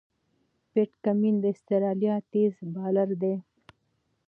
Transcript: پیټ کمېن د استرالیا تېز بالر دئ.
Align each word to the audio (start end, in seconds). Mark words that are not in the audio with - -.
پیټ 0.71 0.91
کمېن 1.03 1.35
د 1.39 1.45
استرالیا 1.53 2.15
تېز 2.31 2.53
بالر 2.73 3.09
دئ. 3.21 3.35